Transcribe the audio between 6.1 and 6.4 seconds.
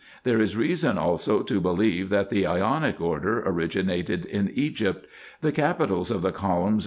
the